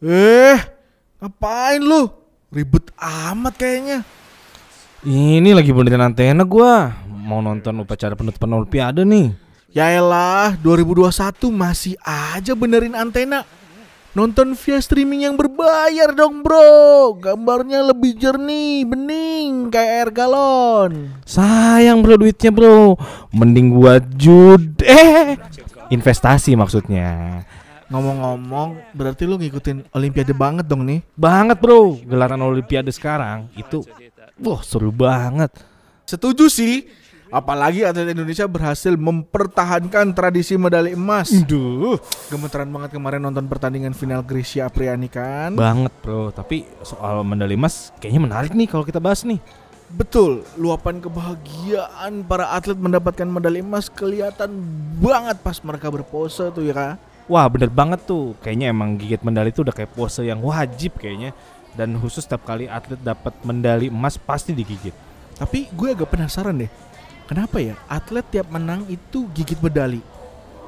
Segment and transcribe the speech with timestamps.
[0.00, 0.56] Eh,
[1.20, 2.08] ngapain lu?
[2.48, 4.00] Ribet amat kayaknya.
[5.04, 6.88] Ini lagi benerin antena gua.
[7.04, 9.36] Mau nonton upacara penutupan Olimpiade nih.
[9.76, 13.44] Yaelah, 2021 masih aja benerin antena.
[14.16, 22.02] Nonton via streaming yang berbayar dong bro Gambarnya lebih jernih, bening, kayak air galon Sayang
[22.02, 22.98] bro duitnya bro.
[23.30, 25.38] Mending buat jud eh
[25.94, 27.44] investasi maksudnya.
[27.90, 33.82] Ngomong-ngomong, berarti lu ngikutin Olimpiade banget dong nih Banget bro, gelaran Olimpiade sekarang itu
[34.38, 35.50] wah seru banget.
[36.06, 36.86] Setuju sih
[37.30, 41.94] Apalagi atlet Indonesia berhasil mempertahankan tradisi medali emas Duh,
[42.26, 46.34] Gemeteran banget kemarin nonton pertandingan final Grecia Apriani kan banget bro.
[46.34, 49.38] Tapi soal medali emas kayaknya menarik nih kalau kita bahas nih.
[49.90, 54.54] Betul, luapan kebahagiaan para atlet mendapatkan medali emas kelihatan
[55.02, 57.09] banget pas mereka berpose tuh ya kak.
[57.30, 61.30] Wah bener banget tuh Kayaknya emang gigit medali itu udah kayak pose yang wajib kayaknya
[61.78, 64.90] Dan khusus setiap kali atlet dapat medali emas pasti digigit
[65.38, 66.68] Tapi gue agak penasaran deh,
[67.30, 70.02] kenapa ya atlet tiap menang itu gigit medali?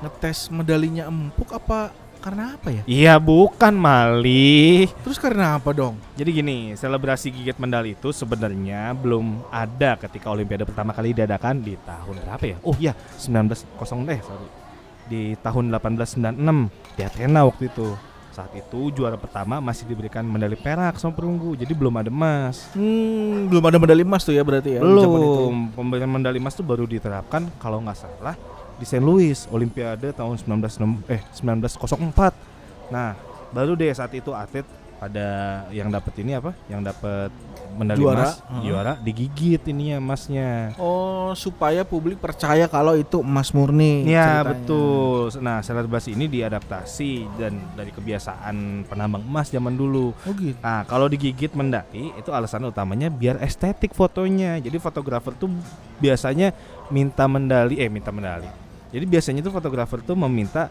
[0.07, 1.91] Ngetes medalinya empuk apa
[2.23, 2.83] karena apa ya?
[2.87, 5.99] Iya bukan Mali Terus karena apa dong?
[6.15, 11.75] Jadi gini selebrasi gigit medali itu sebenarnya belum ada ketika Olimpiade pertama kali diadakan di
[11.83, 12.57] tahun berapa ya?
[12.63, 13.67] Oh iya 1900
[14.15, 14.63] eh sorry
[15.11, 17.95] Di tahun 1896 di Athena waktu itu
[18.33, 23.53] saat itu juara pertama masih diberikan medali perak sama perunggu jadi belum ada emas Hmm,
[23.53, 24.81] belum ada medali emas tuh ya berarti ya?
[24.81, 25.69] Belum.
[25.77, 28.33] Pemberian medali emas tuh baru diterapkan kalau nggak salah
[28.81, 29.05] di St.
[29.05, 32.91] Louis Olimpiade tahun 19 eh 1904.
[32.91, 33.15] Nah,
[33.53, 34.65] baru deh saat itu atlet
[35.03, 35.27] pada
[35.75, 36.55] yang dapat ini apa?
[36.71, 37.31] Yang dapat
[37.75, 38.63] medali Juara, emas, heeh.
[38.71, 40.79] juara digigit ininya emasnya.
[40.79, 44.07] Oh, supaya publik percaya kalau itu emas murni.
[44.07, 44.51] Iya ceritanya.
[44.55, 45.19] betul.
[45.43, 50.15] Nah selebrasi ini diadaptasi dan dari kebiasaan penambang emas zaman dulu.
[50.15, 50.55] Oh gitu.
[50.63, 54.63] Nah, kalau digigit mendaki itu alasan utamanya biar estetik fotonya.
[54.63, 55.51] Jadi fotografer tuh
[55.99, 56.55] biasanya
[56.95, 58.47] minta mendali eh minta mendali.
[58.95, 60.69] Jadi biasanya tuh fotografer tuh meminta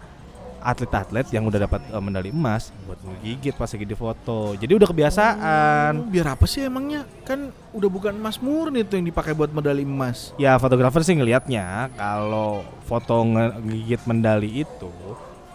[0.62, 4.54] atlet-atlet yang udah dapat eh, medali emas buat menggigit pas lagi di foto.
[4.54, 5.92] Jadi udah kebiasaan.
[5.98, 7.04] Oh, biar apa sih emangnya?
[7.26, 10.32] Kan udah bukan emas murni tuh yang dipakai buat medali emas.
[10.38, 14.94] Ya fotografer sih ngelihatnya kalau foto ngegigit medali itu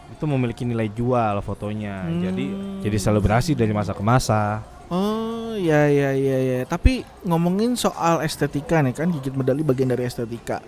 [0.06, 2.08] itu memiliki nilai jual fotonya.
[2.08, 2.80] Jadi Hmm.
[2.80, 4.64] jadi selebrasi dari masa ke masa.
[4.86, 6.58] Oh, ya ya ya ya.
[6.62, 10.62] Tapi ngomongin soal estetika nih kan gigit medali bagian dari estetika.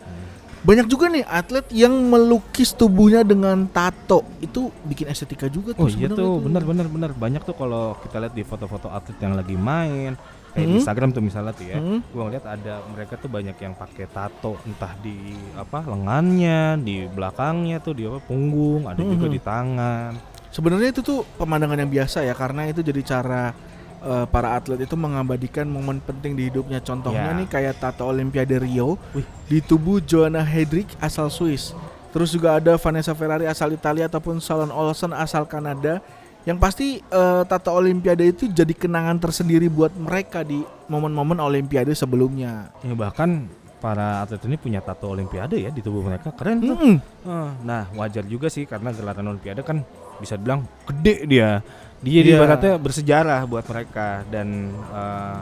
[0.58, 4.26] Banyak juga nih atlet yang melukis tubuhnya dengan tato.
[4.42, 8.18] Itu bikin estetika juga tuh Oh iya tuh, benar benar benar banyak tuh kalau kita
[8.18, 10.78] lihat di foto-foto atlet yang lagi main kayak di Hmm.
[10.82, 11.78] Instagram tuh misalnya tuh ya.
[11.78, 12.02] Hmm.
[12.10, 15.14] Gua ngeliat ada mereka tuh banyak yang pakai tato entah di
[15.54, 19.34] apa lengannya, di belakangnya tuh di apa punggung, ada juga Mhm.
[19.34, 20.10] di tangan.
[20.48, 23.52] Sebenarnya itu tuh pemandangan yang biasa ya karena itu jadi cara
[24.00, 26.78] eh, para atlet itu mengabadikan momen penting di hidupnya.
[26.78, 27.36] Contohnya Ya.
[27.36, 29.26] nih kayak tato Olimpiade Rio Wih.
[29.44, 31.74] di tubuh Joanna Hedrick asal Swiss.
[32.08, 36.00] Terus juga ada Vanessa Ferrari asal Italia ataupun Salon Olsen asal Kanada.
[36.42, 42.72] Yang pasti eh, tato Olimpiade itu jadi kenangan tersendiri buat mereka di momen-momen Olimpiade sebelumnya.
[42.80, 46.30] Ya, bahkan para atlet ini punya tato olimpiade ya di tubuh mereka.
[46.30, 46.74] Keren tuh.
[46.74, 46.94] Mm-mm.
[47.24, 49.80] Eh, Nah, wajar juga sih karena gelaran olimpiade kan
[50.18, 51.62] bisa dibilang gede dia.
[51.98, 52.36] Dia Iya.
[52.36, 55.38] ibaratnya bersejarah buat mereka dan eh,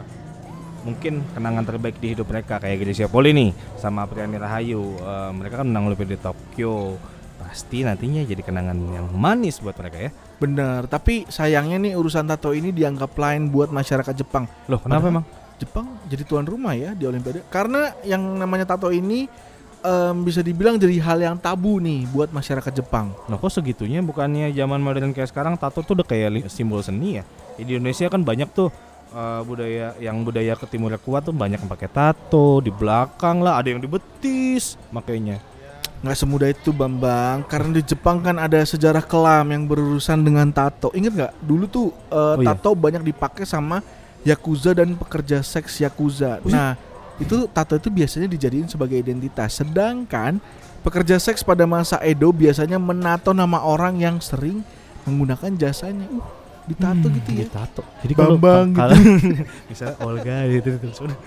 [0.82, 4.96] mungkin kenangan terbaik di hidup mereka kayak Grecia Poli nih sama Apriani Rahayu.
[4.96, 6.96] Eh, mereka kan menang olimpiade di Tokyo.
[7.36, 10.10] Pasti nantinya jadi kenangan yang manis buat mereka ya.
[10.36, 14.44] Bener, tapi sayangnya nih urusan tato ini dianggap lain buat masyarakat Jepang.
[14.66, 15.24] Loh, kenapa Padahal- emang?
[15.56, 19.24] Jepang jadi tuan rumah ya di Olimpiade karena yang namanya tato ini
[19.80, 23.14] em, bisa dibilang jadi hal yang tabu nih buat masyarakat Jepang.
[23.30, 27.24] Nah kok segitunya bukannya zaman modern kayak sekarang tato tuh udah kayak simbol seni ya.
[27.56, 28.68] Di Indonesia kan banyak tuh
[29.14, 33.60] eh, budaya yang budaya ke timur kuat tuh banyak yang pakai tato di belakang lah,
[33.62, 35.38] ada yang di betis makanya.
[36.04, 40.92] Nggak semudah itu Bambang karena di Jepang kan ada sejarah kelam yang berurusan dengan tato.
[40.92, 42.52] Ingat nggak dulu tuh eh, Oh iya.
[42.52, 43.80] tato banyak dipakai sama
[44.26, 46.42] yakuza dan pekerja seks yakuza.
[46.42, 46.74] Nah
[47.22, 49.62] itu tato itu biasanya dijadiin sebagai identitas.
[49.62, 50.42] Sedangkan
[50.82, 54.66] pekerja seks pada masa Edo biasanya menato nama orang yang sering
[55.06, 56.10] menggunakan jasanya.
[56.10, 56.26] Uh,
[56.66, 57.46] ditato gitu ya.
[57.46, 57.82] Tato.
[58.02, 58.78] Jadi kalau Bambang gitu.
[58.82, 58.96] kalau
[59.70, 61.18] misalnya Olga gitu terus udah.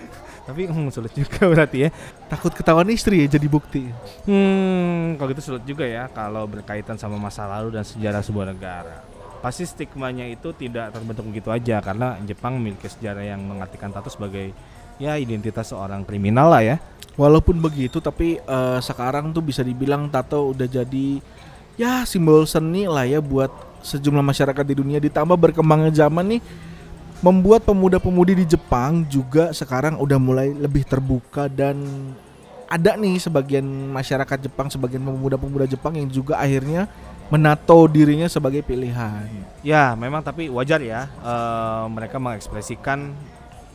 [0.49, 1.89] Tapi hmm, sulit juga berarti ya.
[2.27, 3.87] Takut ketahuan istri ya jadi bukti.
[4.27, 9.08] Hmm, kalau gitu sulit juga ya kalau berkaitan sama masa lalu dan sejarah sebuah negara.
[9.39, 14.51] Pasti stigmanya itu tidak terbentuk begitu aja karena Jepang memiliki sejarah yang mengartikan tato sebagai
[14.99, 16.75] ya identitas seorang kriminal lah ya.
[17.15, 21.19] Walaupun begitu tapi eh, sekarang tuh bisa dibilang tato udah jadi
[21.79, 26.41] ya simbol seni lah ya buat sejumlah masyarakat di dunia ditambah berkembangnya zaman nih
[27.19, 31.79] membuat pemuda-pemudi di Jepang juga sekarang udah mulai lebih terbuka dan
[32.69, 36.85] ada nih sebagian masyarakat Jepang, sebagian pemuda-pemuda Jepang yang juga akhirnya
[37.29, 39.29] menato dirinya sebagai pilihan.
[39.61, 43.13] Ya, memang tapi wajar ya eh, mereka mengekspresikan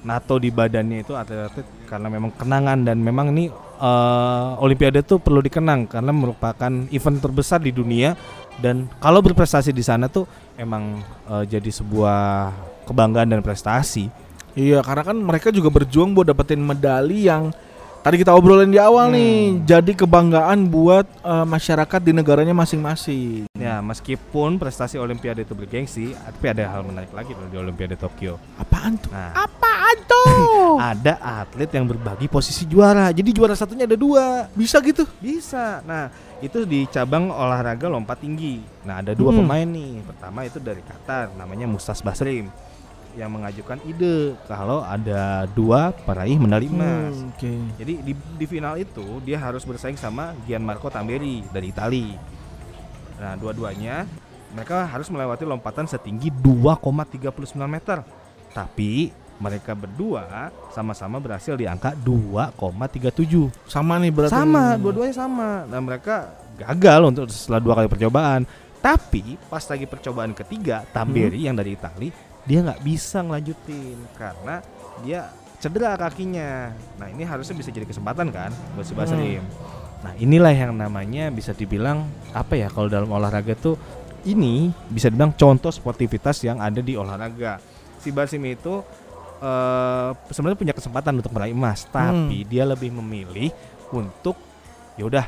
[0.05, 3.49] NATO di badannya itu atlet-atlet karena memang kenangan dan memang ini
[3.81, 8.19] eh, Olimpiade tuh perlu dikenang karena merupakan event terbesar di dunia
[8.59, 10.27] dan kalau berprestasi di sana tuh
[10.59, 12.53] emang eh, jadi sebuah
[12.91, 14.11] kebanggaan dan prestasi.
[14.55, 17.51] Iya, karena kan mereka juga berjuang buat dapetin medali yang
[18.05, 19.17] tadi kita obrolin di awal Hmm.
[19.17, 19.35] nih,
[19.65, 23.49] jadi kebanggaan buat eh, masyarakat di negaranya masing-masing.
[23.55, 28.37] Ya, meskipun prestasi Olimpiade itu bergengsi, tapi ada hal menarik lagi loh di Olimpiade Tokyo.
[28.55, 29.09] Apaan tuh?
[29.09, 30.77] Nah, Apaan tuh?
[30.77, 33.09] ada atlet yang berbagi posisi juara.
[33.09, 34.53] Jadi juara satunya ada dua.
[34.53, 35.09] Bisa gitu?
[35.17, 35.81] Bisa.
[35.83, 38.61] Nah, itu di cabang olahraga lompat tinggi.
[38.85, 39.41] Nah, ada dua Hmm.
[39.41, 40.05] pemain nih.
[40.05, 42.53] Pertama itu dari Qatar, namanya Mustas Basrim
[43.15, 47.15] yang mengajukan ide kalau ada dua peraih medali emas.
[47.15, 47.53] Hmm, Oke.
[47.79, 52.09] Jadi di, di final itu dia harus bersaing sama Gianmarco Tamberi dari Itali.
[53.19, 54.05] Nah, dua-duanya
[54.55, 57.31] mereka harus melewati lompatan setinggi 2,39
[57.67, 58.03] meter.
[58.55, 59.11] Tapi
[59.43, 63.51] mereka berdua sama-sama berhasil di angka 2,37.
[63.67, 64.35] Sama nih berarti.
[64.35, 65.67] Sama, dua-duanya sama.
[65.67, 68.43] Dan mereka gagal untuk setelah dua kali percobaan.
[68.79, 72.13] Tapi pas lagi percobaan ketiga, Tamberi yang dari Itali,
[72.45, 74.61] dia nggak bisa ngelanjutin karena
[75.01, 76.77] dia cedera kakinya.
[77.01, 79.41] Nah ini harusnya bisa jadi kesempatan kan buat si Basrim.
[80.05, 82.05] Nah inilah yang namanya bisa dibilang
[82.37, 83.81] apa ya kalau dalam olahraga tuh
[84.29, 87.61] ini bisa dibilang contoh sportivitas yang ada di olahraga.
[88.01, 88.85] Si Basim itu
[89.41, 93.49] eh sebenarnya punya kesempatan untuk meraih emas, tapi dia lebih memilih
[93.93, 94.37] untuk
[95.01, 95.27] ya udah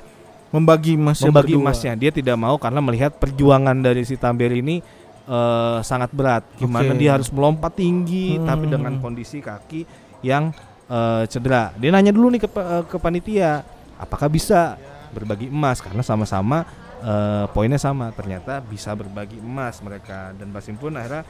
[0.53, 1.65] membagi emasnya membagi berdua.
[1.65, 1.93] emasnya.
[1.97, 4.81] Dia tidak mau karena melihat perjuangan dari si Tamberi ini
[5.27, 6.47] eh, sangat berat.
[6.57, 7.01] Gimana Oke.
[7.03, 8.47] dia harus melompat tinggi Hmm.
[8.47, 9.83] tapi dengan kondisi kaki
[10.23, 10.55] yang
[10.87, 11.75] eh, cedera.
[11.77, 13.67] Dia nanya dulu nih ke eh, ke panitia,
[13.99, 14.79] apakah bisa
[15.11, 16.63] berbagi emas karena sama-sama
[17.03, 18.15] eh, poinnya sama.
[18.15, 21.27] Ternyata bisa berbagi emas mereka dan Basim pun akhirnya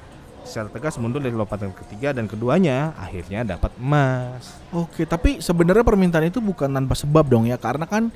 [0.46, 4.54] secara tegas mundur dari lompatan ketiga dan keduanya akhirnya dapat emas.
[4.70, 8.14] Oke, tapi sebenarnya permintaan itu bukan tanpa sebab dong ya, karena kan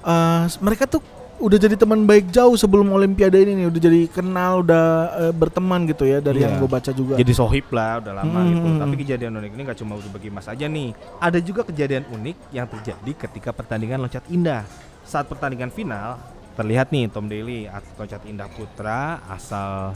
[0.00, 1.04] eh, mereka tuh
[1.38, 4.84] udah jadi teman baik jauh sebelum Olimpiade ini nih, udah jadi kenal, udah
[5.20, 6.50] eh, berteman gitu ya dari Iya.
[6.50, 7.14] yang gue baca juga.
[7.14, 8.50] Jadi sohib lah udah lama Hmm.
[8.50, 8.68] gitu.
[8.76, 10.90] Tapi kejadian unik ini gak cuma berbagi emas aja nih.
[11.16, 14.66] Ada juga kejadian unik yang terjadi ketika pertandingan loncat indah.
[15.02, 16.18] Saat pertandingan final
[16.52, 19.94] terlihat nih Tom Daly atlet loncat indah putra asal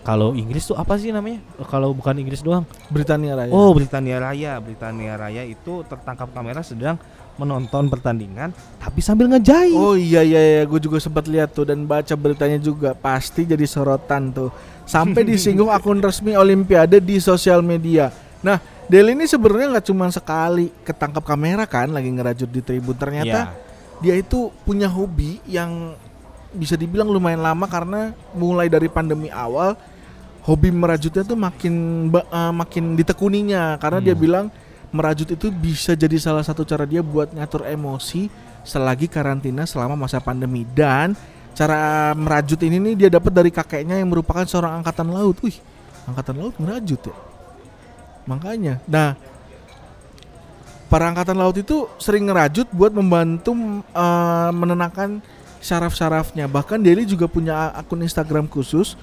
[0.00, 1.40] kalau Inggris tuh apa sih namanya?
[1.64, 2.68] Kalau bukan Inggris doang.
[2.86, 3.48] Britania Raya.
[3.48, 4.60] Oh, Britania Raya.
[4.60, 7.00] Britania Raya itu tertangkap kamera sedang
[7.34, 9.74] menonton pertandingan tapi sambil ngejahit.
[9.74, 10.62] Oh iya iya, iya.
[10.62, 14.50] gue juga sempat lihat tuh dan baca beritanya juga pasti jadi sorotan tuh.
[14.86, 18.12] Sampai disinggung akun resmi Olimpiade di sosial media.
[18.44, 22.92] Nah, Deli ini sebenarnya nggak cuma sekali ketangkap kamera kan lagi ngerajut di tribun.
[22.94, 23.56] Ternyata Iya.
[23.98, 25.96] dia itu punya hobi yang
[26.52, 29.74] bisa dibilang lumayan lama karena mulai dari pandemi awal
[30.44, 31.74] hobi merajutnya tuh makin
[32.12, 34.22] eh, makin ditekuninya karena dia Hmm.
[34.22, 34.46] bilang
[34.94, 38.30] merajut itu bisa jadi salah satu cara dia buat ngatur emosi
[38.62, 41.18] selagi karantina selama masa pandemi dan
[41.58, 45.34] cara merajut ini nih dia dapat dari kakeknya yang merupakan seorang angkatan laut.
[45.42, 45.58] Wih,
[46.06, 47.16] angkatan laut merajut ya.
[48.30, 48.78] Makanya.
[48.86, 49.18] Nah,
[50.86, 53.50] para angkatan laut itu sering ngerajut buat membantu
[53.90, 55.18] eh, menenangkan
[55.58, 56.46] syaraf-syarafnya.
[56.46, 58.94] Bahkan Deli juga punya akun Instagram khusus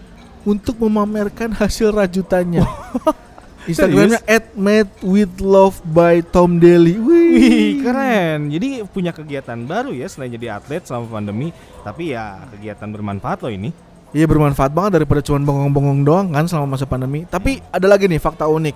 [0.48, 2.64] untuk memamerkan hasil rajutannya.
[3.70, 4.22] Instagramnya
[4.58, 6.98] @madewithlove by Tom Daly.
[6.98, 8.50] Wih, Wih, keren.
[8.50, 11.54] Jadi punya kegiatan baru ya selain jadi atlet selama pandemi,
[11.86, 13.70] tapi ya kegiatan bermanfaat loh ini.
[14.12, 17.24] Iya bermanfaat banget daripada cuma bengong-bengong doang kan selama masa pandemi.
[17.24, 18.76] Tapi ada lagi nih fakta unik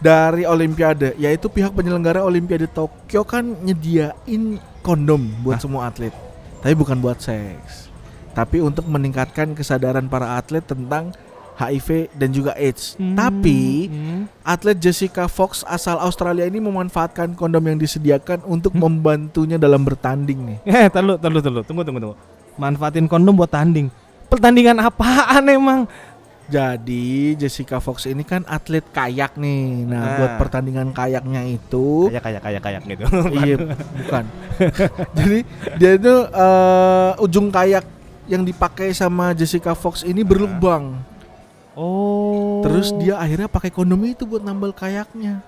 [0.00, 5.64] dari Olimpiade, yaitu pihak penyelenggara Olimpiade Tokyo kan nyediain kondom buat Hah?
[5.68, 6.16] semua atlet.
[6.64, 7.92] Tapi bukan buat seks.
[8.32, 11.12] Tapi untuk meningkatkan kesadaran para atlet tentang
[11.54, 12.94] HIV dan juga AIDS.
[12.96, 14.26] Tapi Hmm.
[14.42, 20.58] atlet Jessica Fox asal Australia ini memanfaatkan kondom yang disediakan untuk membantunya dalam bertanding nih.
[20.74, 22.16] Eh, tahu, tahu, tahu, tunggu, tunggu, tunggu.
[22.54, 23.86] Manfaatin kondom buat tanding.
[24.26, 25.80] Pertandingan apaan emang?
[26.44, 29.88] Jadi Jessica Fox ini kan atlet kayak nih.
[29.88, 30.14] Nah, Nah.
[30.18, 33.04] buat pertandingan kayaknya itu Kayak kayak kayak kayak gitu.
[33.40, 33.56] iya
[33.96, 34.24] bukan.
[35.16, 35.38] Jadi
[35.80, 37.88] dia itu eh, ujung kayak
[38.28, 41.00] yang dipakai sama Jessica Fox ini berlubang.
[41.74, 42.62] Oh.
[42.62, 45.42] Terus dia akhirnya pakai kondom itu buat nambal kayaknya.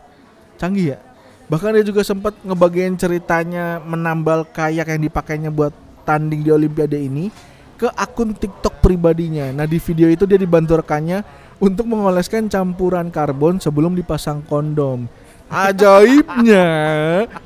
[0.59, 0.99] Canggih ya?
[1.47, 5.71] Bahkan dia juga sempat ngebagiin ceritanya menambal kayak yang dipakainya buat
[6.02, 7.30] tanding di Olimpiade ini
[7.78, 9.54] ke akun TikTok pribadinya.
[9.54, 11.23] Nah di video itu dia dibantu rekannya
[11.62, 15.06] untuk mengoleskan campuran karbon sebelum dipasang kondom.
[15.47, 16.66] Ajaibnya,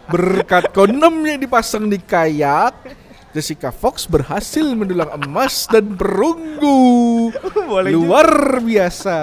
[0.09, 2.73] berkat kondom yang dipasang di kayak,
[3.31, 7.31] Jessica Fox berhasil mendulang emas dan perunggu.
[7.71, 9.19] Boleh Luar biasa.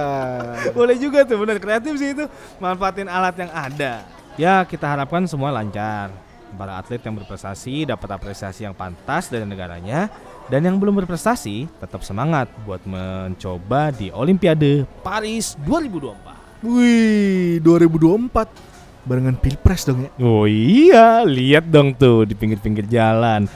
[0.71, 2.23] Boleh juga tuh benar kreatif sih itu
[2.63, 4.07] manfaatin alat yang ada.
[4.39, 6.15] Ya kita harapkan semua lancar.
[6.55, 10.07] Para atlet yang berprestasi dapat apresiasi yang pantas dari negaranya
[10.47, 16.63] dan yang belum berprestasi tetap semangat buat mencoba di Olimpiade Paris 2024.
[16.63, 20.11] Wih, 2024 barengan pilpres dong ya.
[20.19, 23.47] Oh iya, lihat dong tuh di pinggir-pinggir jalan.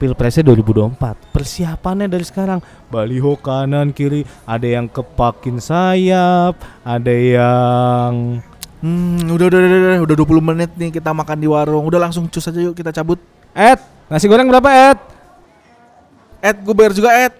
[0.00, 1.36] Pilpresnya 2024.
[1.36, 2.64] Persiapannya dari sekarang.
[2.88, 8.40] Baliho kanan kiri, ada yang kepakin sayap, ada yang
[8.80, 11.84] Hmm, udah udah udah udah, udah 20 menit nih kita makan di warung.
[11.84, 13.20] Udah langsung cus aja yuk kita cabut.
[13.52, 13.76] Ed,
[14.08, 14.98] nasi goreng berapa Ed?
[16.40, 17.39] Ed, gue bayar juga Ed.